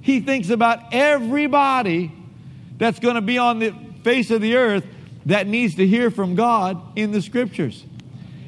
[0.01, 2.12] he thinks about everybody
[2.78, 3.74] that's going to be on the
[4.04, 4.86] face of the earth
[5.26, 7.86] that needs to hear from God in the scriptures.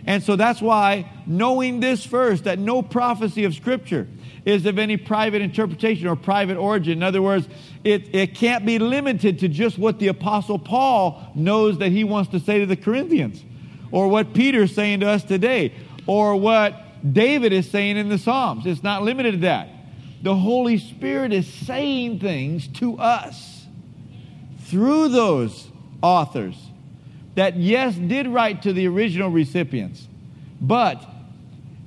[0.06, 4.08] And so that's why knowing this first, that no prophecy of scripture
[4.45, 6.93] is of any private interpretation or private origin.
[6.93, 7.47] In other words,
[7.84, 12.32] it, it can't be limited to just what the Apostle Paul knows that he wants
[12.32, 13.43] to say to the Corinthians,
[13.91, 15.74] or what Peter's saying to us today,
[16.08, 18.66] or what David is saying in the Psalms.
[18.66, 19.70] It's not limited to that.
[20.24, 23.61] The Holy Spirit is saying things to us
[24.72, 25.68] through those
[26.02, 26.56] authors
[27.36, 30.08] that, yes, did write to the original recipients,
[30.60, 31.06] but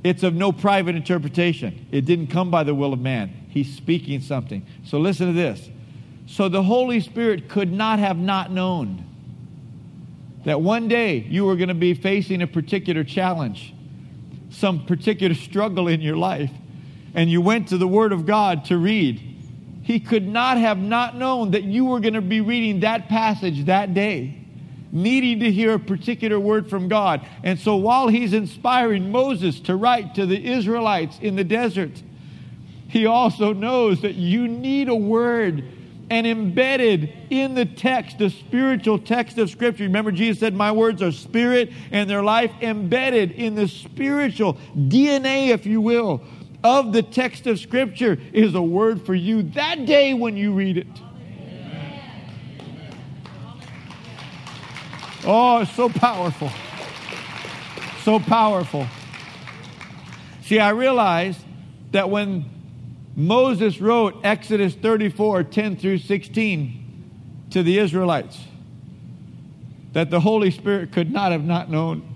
[0.04, 1.86] it's of no private interpretation.
[1.90, 3.46] It didn't come by the will of man.
[3.48, 4.66] He's speaking something.
[4.84, 5.70] So listen to this.
[6.26, 9.04] So the Holy Spirit could not have not known
[10.44, 13.72] that one day you were going to be facing a particular challenge,
[14.50, 16.50] some particular struggle in your life,
[17.14, 19.33] and you went to the Word of God to read.
[19.84, 23.66] He could not have not known that you were going to be reading that passage
[23.66, 24.44] that day
[24.94, 27.26] needing to hear a particular word from God.
[27.42, 32.00] And so while he's inspiring Moses to write to the Israelites in the desert,
[32.88, 35.64] he also knows that you need a word
[36.10, 39.82] and embedded in the text, the spiritual text of Scripture.
[39.82, 45.48] Remember, Jesus said, My words are spirit and they're life, embedded in the spiritual DNA,
[45.48, 46.22] if you will,
[46.64, 50.78] of the text of Scripture is a word for you that day when you read
[50.78, 50.86] it.
[55.26, 56.50] Oh, it's so powerful.
[58.02, 58.86] So powerful.
[60.42, 61.38] See, I realize
[61.92, 62.46] that when
[63.14, 67.04] Moses wrote Exodus 34 10 through 16
[67.50, 68.38] to the Israelites,
[69.92, 72.14] that the Holy Spirit could not have not known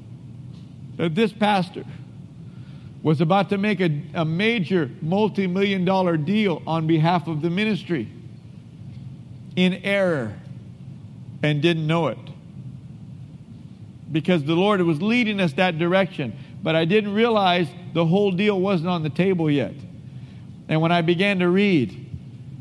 [0.96, 1.84] that this pastor
[3.02, 7.50] was about to make a, a major multi million dollar deal on behalf of the
[7.50, 8.08] ministry
[9.56, 10.34] in error
[11.42, 12.18] and didn't know it
[14.10, 16.36] because the Lord was leading us that direction.
[16.62, 19.74] But I didn't realize the whole deal wasn't on the table yet.
[20.68, 22.06] And when I began to read,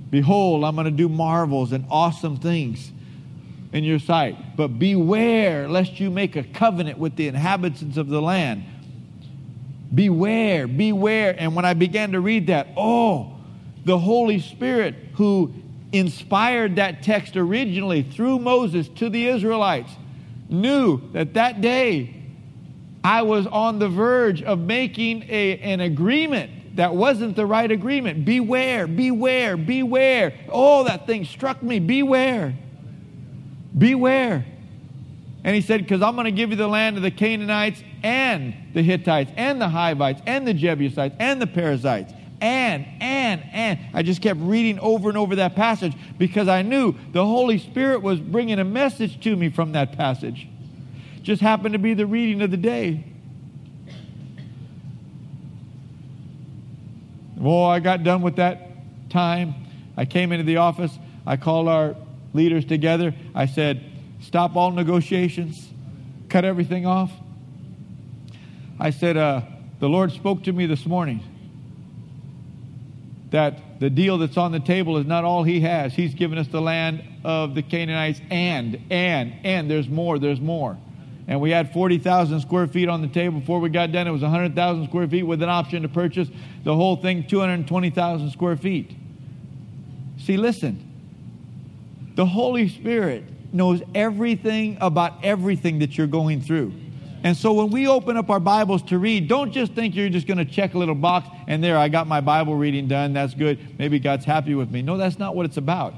[0.09, 2.91] Behold, I'm going to do marvels and awesome things
[3.73, 4.55] in your sight.
[4.55, 8.63] But beware lest you make a covenant with the inhabitants of the land.
[9.93, 11.35] Beware, beware.
[11.38, 13.38] And when I began to read that, oh,
[13.85, 15.53] the Holy Spirit who
[15.91, 19.91] inspired that text originally through Moses to the Israelites
[20.49, 22.13] knew that that day
[23.03, 28.25] I was on the verge of making a, an agreement that wasn't the right agreement.
[28.25, 30.33] Beware, beware, beware.
[30.49, 31.79] Oh, that thing struck me.
[31.79, 32.53] Beware.
[33.77, 34.45] Beware.
[35.43, 38.53] And he said, Because I'm going to give you the land of the Canaanites and
[38.73, 42.13] the Hittites and the Hivites and the Jebusites and the Perizzites.
[42.39, 43.79] And, and, and.
[43.93, 48.01] I just kept reading over and over that passage because I knew the Holy Spirit
[48.01, 50.47] was bringing a message to me from that passage.
[51.23, 53.03] Just happened to be the reading of the day.
[57.35, 58.69] Well, I got done with that
[59.09, 59.55] time.
[59.95, 60.97] I came into the office.
[61.25, 61.95] I called our
[62.33, 63.13] leaders together.
[63.35, 63.83] I said,
[64.21, 65.69] Stop all negotiations,
[66.29, 67.11] cut everything off.
[68.80, 69.41] I said, uh,
[69.80, 71.23] The Lord spoke to me this morning
[73.32, 75.93] that the deal that's on the table is not all he has.
[75.93, 80.78] He's given us the land of the Canaanites and, and, and there's more, there's more.
[81.28, 83.41] And we had 40,000 square feet on the table.
[83.41, 86.30] Before we got done, it was 100,000 square feet with an option to purchase
[86.63, 88.95] the whole thing, 220,000 square feet.
[90.19, 90.84] See, listen.
[92.15, 96.73] The Holy Spirit knows everything about everything that you're going through.
[97.24, 100.28] And so when we open up our Bibles to read, don't just think you're just
[100.28, 103.13] going to check a little box and there, I got my Bible reading done.
[103.13, 103.80] That's good.
[103.80, 104.82] Maybe God's happy with me.
[104.82, 105.93] No, that's not what it's about.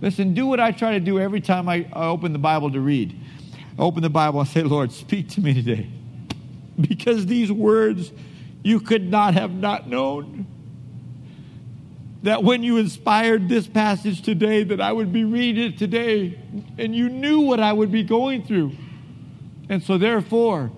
[0.00, 3.18] Listen, do what I try to do every time I open the Bible to read.
[3.78, 5.88] open the Bible and say, Lord, speak to me today.
[6.80, 8.12] Because these words
[8.62, 10.46] you could not have not known.
[12.24, 16.38] That when you inspired this passage today, that I would be reading it today,
[16.76, 18.72] and you knew what I would be going through.
[19.68, 20.70] And so, therefore,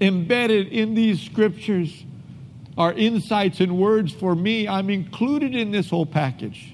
[0.00, 2.04] embedded in these scriptures
[2.76, 4.68] are insights and words for me.
[4.68, 6.72] I'm included in this whole package.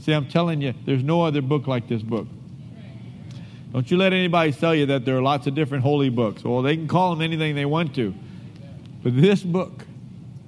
[0.00, 2.26] See, I'm telling you, there's no other book like this book.
[3.72, 6.42] Don't you let anybody tell you that there are lots of different holy books.
[6.42, 8.14] Well, they can call them anything they want to.
[9.02, 9.86] But this book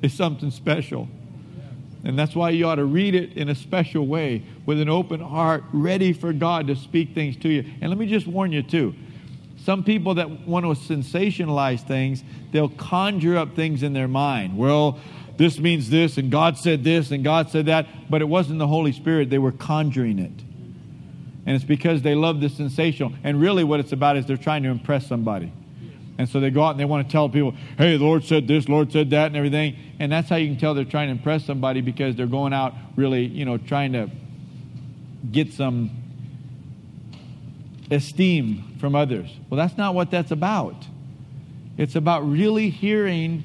[0.03, 1.09] is something special.
[2.05, 5.21] And that's why you ought to read it in a special way, with an open
[5.21, 7.65] heart, ready for God to speak things to you.
[7.81, 8.95] And let me just warn you, too.
[9.65, 14.59] Some people that want to sensationalize things, they'll conjure up things in their mind.
[14.59, 14.99] Well,
[15.37, 18.67] this means this, and God said this, and God said that, but it wasn't the
[18.67, 19.31] Holy Spirit.
[19.31, 20.33] They were conjuring it.
[21.47, 23.13] And it's because they love the sensational.
[23.23, 25.53] And really, what it's about is they're trying to impress somebody.
[26.19, 28.47] And so they go out and they want to tell people, hey, the Lord said
[28.47, 29.77] this, Lord said that, and everything.
[29.99, 32.75] And that's how you can tell they're trying to impress somebody because they're going out
[32.97, 34.11] really, you know, trying to
[35.31, 36.02] get some
[37.93, 39.29] esteem from others.
[39.49, 40.75] Well, that's not what that's about.
[41.77, 43.45] It's about really hearing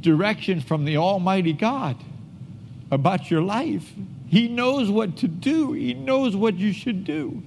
[0.00, 1.96] direction from the Almighty God
[2.90, 3.92] about your life.
[4.28, 7.42] He knows what to do, He knows what you should do.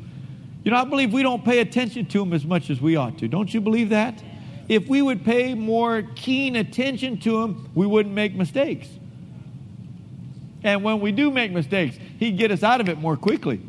[0.63, 3.19] You know, I believe we don't pay attention to Him as much as we ought
[3.19, 3.27] to.
[3.27, 4.21] Don't you believe that?
[4.67, 8.87] If we would pay more keen attention to Him, we wouldn't make mistakes.
[10.63, 13.61] And when we do make mistakes, He'd get us out of it more quickly.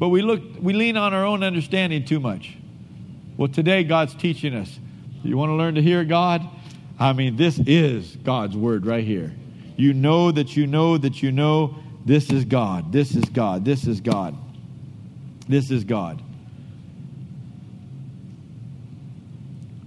[0.00, 2.56] But we look, we lean on our own understanding too much.
[3.36, 4.80] Well, today God's teaching us.
[5.22, 6.42] You want to learn to hear God?
[6.98, 9.30] I mean, this is God's word right here.
[9.76, 11.76] You know that you know that you know
[12.06, 12.92] this is God.
[12.92, 13.66] This is God.
[13.66, 14.34] This is God.
[15.46, 16.22] This is God.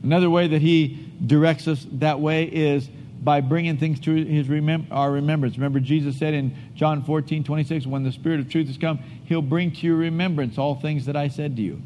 [0.03, 2.87] Another way that He directs us that way is
[3.23, 5.55] by bringing things to his remem- our remembrance.
[5.55, 9.41] Remember, Jesus said in John 14, 26, when the Spirit of truth has come, He'll
[9.41, 11.81] bring to your remembrance all things that I said to you.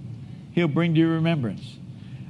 [0.53, 1.77] He'll bring to your remembrance.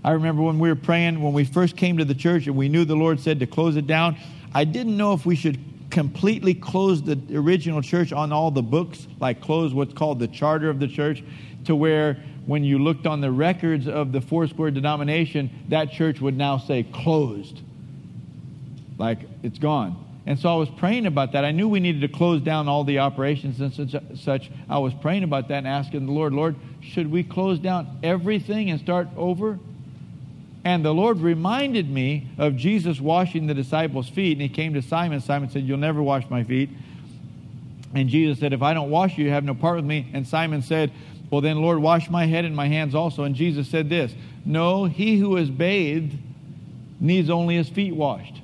[0.03, 2.69] I remember when we were praying, when we first came to the church and we
[2.69, 4.17] knew the Lord said to close it down,
[4.53, 9.07] I didn't know if we should completely close the original church on all the books,
[9.19, 11.23] like close what's called the charter of the church,
[11.65, 16.37] to where when you looked on the records of the Foursquare denomination, that church would
[16.37, 17.61] now say closed.
[18.97, 20.03] Like it's gone.
[20.25, 21.45] And so I was praying about that.
[21.45, 24.51] I knew we needed to close down all the operations and such, such.
[24.69, 28.69] I was praying about that and asking the Lord, Lord, should we close down everything
[28.69, 29.57] and start over?
[30.65, 34.33] And the Lord reminded me of Jesus washing the disciples' feet.
[34.33, 35.21] And he came to Simon.
[35.21, 36.69] Simon said, You'll never wash my feet.
[37.95, 40.09] And Jesus said, If I don't wash you, you have no part with me.
[40.11, 40.91] And Simon said,
[41.31, 43.23] Well, then, Lord, wash my head and my hands also.
[43.23, 46.17] And Jesus said this No, he who is bathed
[46.99, 48.41] needs only his feet washed.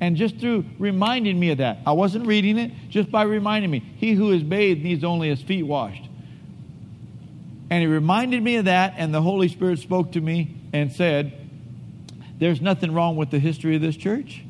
[0.00, 3.80] And just through reminding me of that, I wasn't reading it, just by reminding me,
[3.96, 6.04] he who is bathed needs only his feet washed.
[7.70, 11.32] And he reminded me of that, and the Holy Spirit spoke to me and said,
[12.38, 14.42] There's nothing wrong with the history of this church.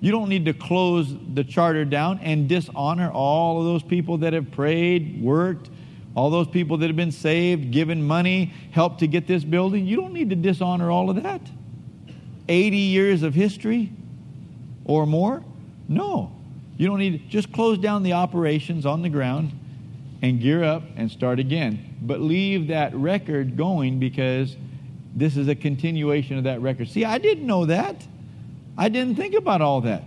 [0.00, 4.32] You don't need to close the charter down and dishonor all of those people that
[4.32, 5.70] have prayed, worked,
[6.14, 9.86] all those people that have been saved, given money, helped to get this building.
[9.86, 11.40] You don't need to dishonor all of that.
[12.48, 13.92] 80 years of history
[14.86, 15.42] or more?
[15.88, 16.32] No.
[16.78, 19.52] You don't need just close down the operations on the ground
[20.22, 21.96] and gear up and start again.
[22.00, 24.56] But leave that record going because
[25.14, 26.88] this is a continuation of that record.
[26.88, 28.06] See, I didn't know that.
[28.78, 30.04] I didn't think about all that.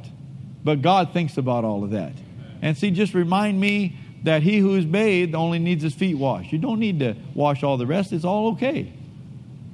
[0.64, 2.14] But God thinks about all of that.
[2.62, 6.52] And see, just remind me that he who is bathed only needs his feet washed.
[6.52, 8.94] You don't need to wash all the rest, it's all okay.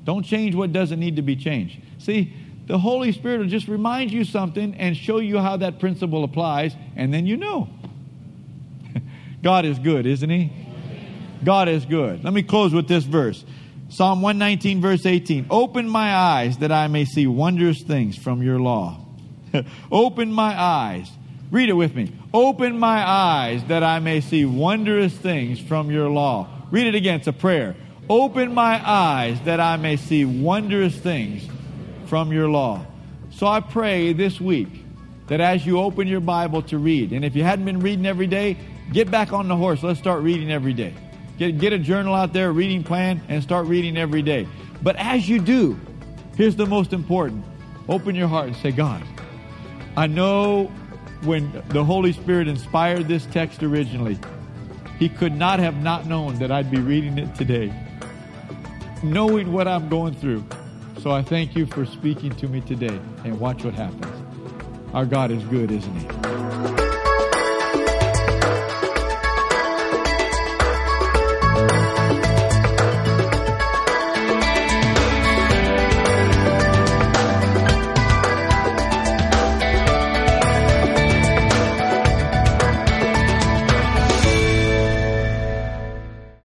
[0.03, 1.79] Don't change what doesn't need to be changed.
[1.97, 2.31] See,
[2.67, 6.75] the Holy Spirit will just remind you something and show you how that principle applies,
[6.95, 7.69] and then you know.
[9.43, 10.51] God is good, isn't He?
[11.43, 12.23] God is good.
[12.23, 13.45] Let me close with this verse.
[13.89, 15.47] Psalm 119, verse 18.
[15.51, 19.05] Open my eyes that I may see wondrous things from your law.
[19.91, 21.09] Open my eyes.
[21.51, 22.11] Read it with me.
[22.33, 26.47] Open my eyes that I may see wondrous things from your law.
[26.71, 27.19] Read it again.
[27.19, 27.75] It's a prayer.
[28.09, 31.47] Open my eyes that I may see wondrous things
[32.07, 32.85] from your law.
[33.31, 34.69] So I pray this week
[35.27, 38.27] that as you open your Bible to read, and if you hadn't been reading every
[38.27, 38.57] day,
[38.93, 39.83] get back on the horse.
[39.83, 40.93] Let's start reading every day.
[41.37, 44.47] Get, get a journal out there, reading plan, and start reading every day.
[44.81, 45.79] But as you do,
[46.37, 47.43] here's the most important
[47.87, 49.03] open your heart and say, God,
[49.97, 50.71] I know
[51.23, 54.17] when the Holy Spirit inspired this text originally,
[54.97, 57.73] He could not have not known that I'd be reading it today,
[59.03, 60.43] knowing what I'm going through.
[60.99, 64.05] So I thank you for speaking to me today, and watch what happens.
[64.93, 66.84] Our God is good, isn't He?